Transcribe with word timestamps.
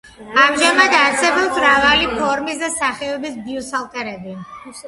ამჟამად 0.43 0.95
არსებობს 0.99 1.59
მრავალი 1.59 2.09
ფორმის 2.15 2.65
და 2.65 2.71
სახეობის 2.79 3.39
ბიუსტჰალტერი. 3.47 4.39